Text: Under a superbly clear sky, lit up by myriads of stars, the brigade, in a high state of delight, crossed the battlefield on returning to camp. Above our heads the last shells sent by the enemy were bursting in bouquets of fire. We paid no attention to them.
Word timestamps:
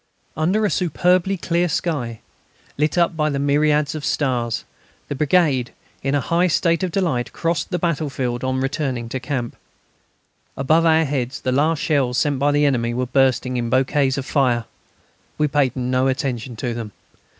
Under 0.35 0.65
a 0.65 0.71
superbly 0.71 1.37
clear 1.37 1.69
sky, 1.69 2.21
lit 2.75 2.97
up 2.97 3.15
by 3.15 3.29
myriads 3.29 3.93
of 3.93 4.03
stars, 4.03 4.63
the 5.09 5.13
brigade, 5.13 5.73
in 6.01 6.15
a 6.15 6.19
high 6.21 6.47
state 6.47 6.81
of 6.81 6.89
delight, 6.91 7.31
crossed 7.33 7.69
the 7.69 7.77
battlefield 7.77 8.43
on 8.43 8.61
returning 8.61 9.09
to 9.09 9.19
camp. 9.19 9.55
Above 10.57 10.87
our 10.87 11.05
heads 11.05 11.41
the 11.41 11.51
last 11.51 11.83
shells 11.83 12.17
sent 12.17 12.39
by 12.39 12.51
the 12.51 12.65
enemy 12.65 12.95
were 12.95 13.05
bursting 13.05 13.57
in 13.57 13.69
bouquets 13.69 14.17
of 14.17 14.25
fire. 14.25 14.65
We 15.37 15.47
paid 15.47 15.75
no 15.75 16.07
attention 16.07 16.55
to 16.55 16.73
them. 16.73 16.93